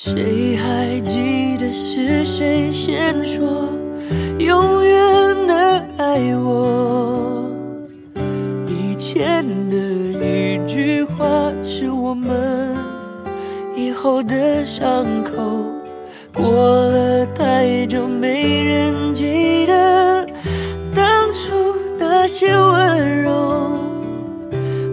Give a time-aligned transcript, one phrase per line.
[0.00, 3.68] 谁还记得是谁先说
[4.38, 7.50] 永远的爱我？
[8.68, 9.76] 以前的
[10.24, 12.76] 一句话是我们
[13.74, 15.32] 以后的伤口。
[16.32, 20.24] 过了太久，没人记得
[20.94, 21.50] 当初
[21.98, 23.32] 那些温柔。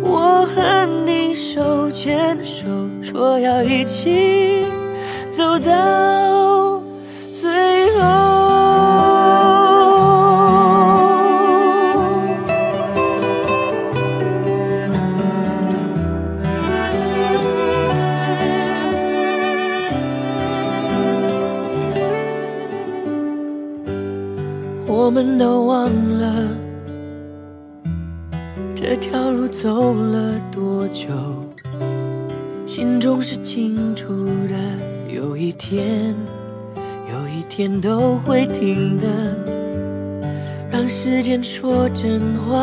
[0.00, 2.64] 我和你手牵手，
[3.02, 4.61] 说要一起
[5.52, 6.82] 走到
[7.34, 7.50] 最
[7.90, 8.00] 后。
[24.86, 26.48] 我们都忘了
[28.74, 31.08] 这条路走了多久，
[32.66, 34.08] 心中是清楚
[34.48, 34.91] 的。
[35.14, 36.14] 有一天，
[37.10, 39.06] 有一天都会停的。
[40.70, 42.56] 让时间说真话，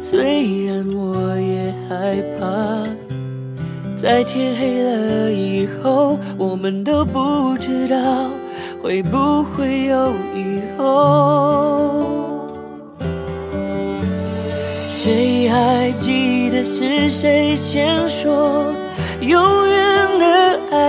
[0.00, 2.46] 虽然我也害怕，
[4.00, 7.96] 在天黑了以后，我们都不知道
[8.82, 12.46] 会不会有以后。
[14.88, 18.74] 谁还记得是谁先说
[19.20, 19.38] 永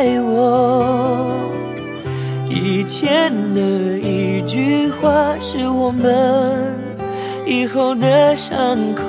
[0.08, 1.28] 爱我？
[2.50, 3.62] 以前的
[4.00, 6.80] 一句话是我们
[7.46, 9.04] 以后的伤口。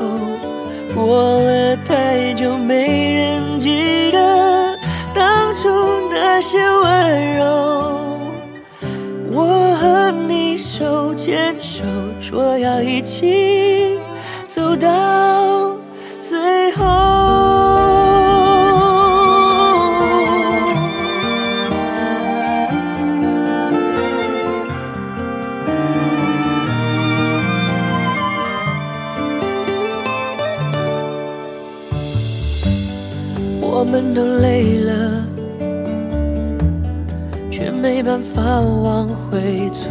[0.97, 4.77] 过了太久，没人记得
[5.15, 5.69] 当初
[6.11, 7.45] 那些温柔。
[9.31, 11.85] 我和你手牵手，
[12.21, 14.01] 说要一起
[14.49, 15.77] 走到
[16.21, 17.28] 最后。
[33.99, 35.27] 我们都累了，
[37.51, 39.91] 却没办法往回走。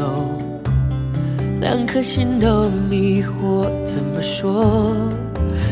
[1.60, 4.96] 两颗心都迷惑，怎么说，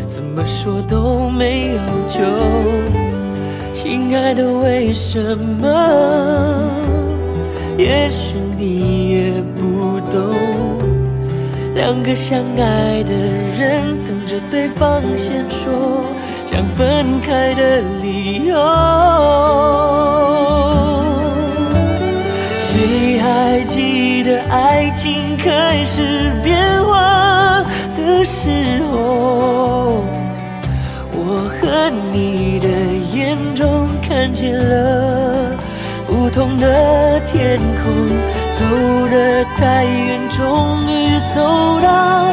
[0.09, 2.19] 怎么说都没有救。
[3.71, 5.69] 亲爱的，为什么？
[7.77, 10.35] 也许你也不懂。
[11.73, 13.13] 两个相爱的
[13.57, 16.03] 人等着对方先说
[16.55, 18.55] 想分开的理由。
[22.61, 27.61] 谁还记得爱情开始变化
[27.97, 30.05] 的时候？
[31.11, 32.69] 我和你的
[33.13, 35.51] 眼中看见了
[36.07, 37.91] 不同的天空，
[38.53, 38.63] 走
[39.11, 42.23] 得太远，终于走到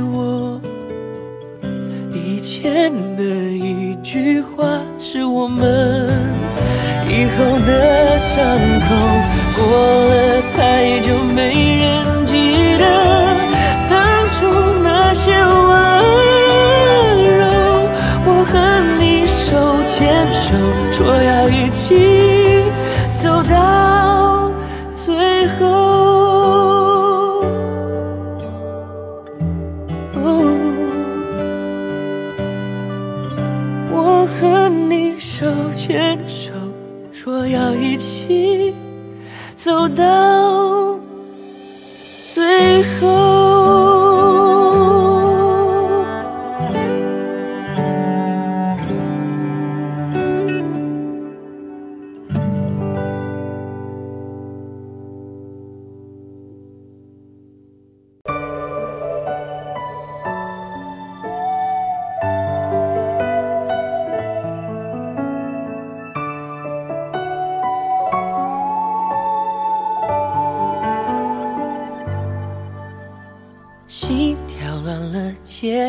[0.00, 0.60] 我？
[2.12, 6.08] 以前的一句话是我们
[7.08, 8.88] 以后的伤口。
[9.56, 9.62] 过
[10.10, 10.42] 了
[35.44, 36.52] 手牵手，
[37.12, 38.72] 说要一起
[39.54, 40.63] 走到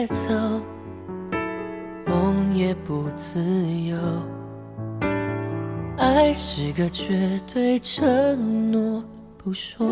[0.06, 0.62] 节奏，
[2.06, 3.42] 梦也不自
[3.88, 3.98] 由。
[5.98, 9.04] 爱是个绝对承诺，
[9.36, 9.88] 不说，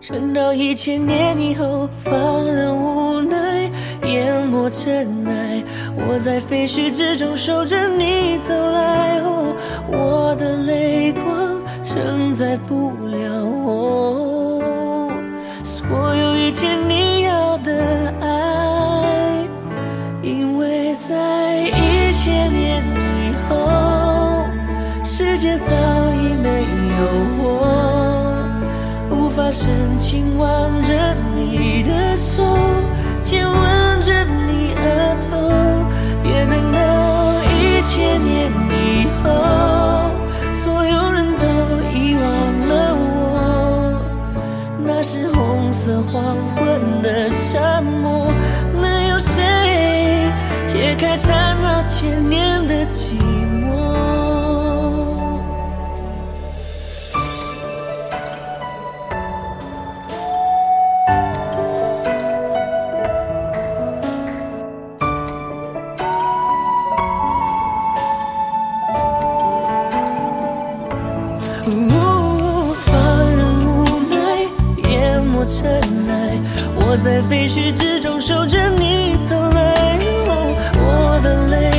[0.00, 3.70] 撑到一千年以后，放任无奈，
[4.06, 5.62] 淹没尘埃。
[5.94, 9.54] 我在废墟之中守着你走来，哦，
[9.88, 15.12] 我的泪光承载不了我
[15.62, 15.86] 所
[16.16, 17.72] 有一切你要的
[18.20, 19.46] 爱，
[20.20, 24.46] 因为在一千年以后，
[25.06, 25.72] 世界早
[26.12, 26.60] 已没
[26.98, 27.08] 有
[27.38, 28.46] 我。
[29.10, 32.42] 无法深情挽着你的手，
[33.22, 33.83] 亲吻
[46.02, 48.32] 黄昏的沙漠，
[48.80, 49.42] 能有谁
[50.66, 53.64] 解开缠绕千年的寂寞？
[76.94, 79.98] 我在废墟之中守着你走来，
[80.78, 81.73] 我的泪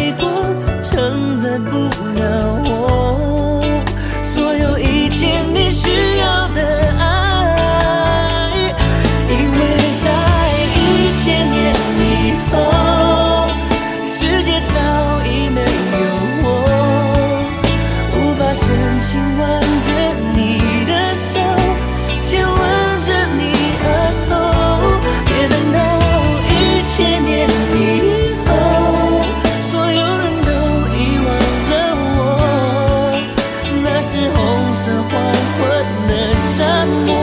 [36.58, 37.15] 生命。